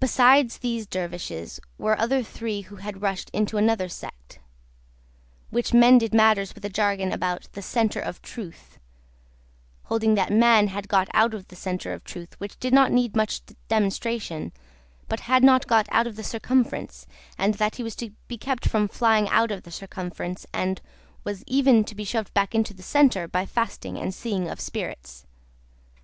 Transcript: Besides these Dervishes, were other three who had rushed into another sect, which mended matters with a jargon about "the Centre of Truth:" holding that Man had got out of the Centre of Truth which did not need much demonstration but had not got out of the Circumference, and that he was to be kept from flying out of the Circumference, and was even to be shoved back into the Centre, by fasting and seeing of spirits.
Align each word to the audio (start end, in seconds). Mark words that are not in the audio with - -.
Besides 0.00 0.58
these 0.58 0.88
Dervishes, 0.88 1.60
were 1.78 1.96
other 1.96 2.24
three 2.24 2.62
who 2.62 2.74
had 2.82 3.00
rushed 3.00 3.30
into 3.32 3.56
another 3.58 3.88
sect, 3.88 4.40
which 5.50 5.72
mended 5.72 6.12
matters 6.12 6.52
with 6.52 6.64
a 6.64 6.68
jargon 6.68 7.12
about 7.12 7.46
"the 7.52 7.62
Centre 7.62 8.00
of 8.00 8.20
Truth:" 8.22 8.80
holding 9.84 10.16
that 10.16 10.32
Man 10.32 10.66
had 10.66 10.88
got 10.88 11.08
out 11.14 11.32
of 11.32 11.46
the 11.46 11.54
Centre 11.54 11.92
of 11.92 12.02
Truth 12.02 12.34
which 12.40 12.58
did 12.58 12.74
not 12.74 12.90
need 12.90 13.14
much 13.14 13.40
demonstration 13.68 14.50
but 15.06 15.20
had 15.30 15.44
not 15.44 15.68
got 15.68 15.86
out 15.92 16.08
of 16.08 16.16
the 16.16 16.24
Circumference, 16.24 17.06
and 17.38 17.54
that 17.54 17.76
he 17.76 17.84
was 17.84 17.94
to 17.94 18.10
be 18.26 18.36
kept 18.36 18.68
from 18.68 18.88
flying 18.88 19.28
out 19.28 19.52
of 19.52 19.62
the 19.62 19.70
Circumference, 19.70 20.44
and 20.52 20.80
was 21.22 21.44
even 21.46 21.84
to 21.84 21.94
be 21.94 22.02
shoved 22.02 22.34
back 22.34 22.52
into 22.52 22.74
the 22.74 22.82
Centre, 22.82 23.28
by 23.28 23.46
fasting 23.46 23.96
and 23.96 24.12
seeing 24.12 24.48
of 24.50 24.58
spirits. 24.58 25.24